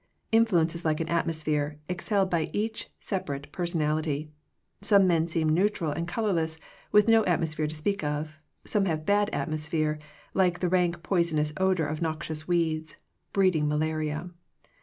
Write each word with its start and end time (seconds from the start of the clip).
Influence 0.31 0.73
is 0.73 0.83
like 0.83 0.99
an 0.99 1.09
atmos 1.09 1.43
phere 1.43 1.77
exhaled 1.87 2.31
by 2.31 2.49
each 2.53 2.89
separate 2.97 3.51
person 3.51 3.81
ality. 3.81 4.29
Some 4.81 5.05
men 5.05 5.27
seem 5.27 5.47
neutral 5.49 5.91
and 5.91 6.07
color 6.07 6.33
less, 6.33 6.59
with 6.91 7.07
no 7.07 7.23
atmosphere 7.25 7.67
to 7.67 7.75
speak 7.75 8.03
of. 8.03 8.39
Some 8.65 8.85
have 8.85 9.01
a 9.01 9.03
bad 9.03 9.29
atmosphere, 9.29 9.99
like 10.33 10.59
the 10.59 10.69
rank 10.69 11.03
poisonous 11.03 11.53
odor 11.57 11.85
of 11.85 12.01
noxious 12.01 12.47
weeds, 12.47 12.97
breeding 13.31 13.67
malaria. 13.67 14.31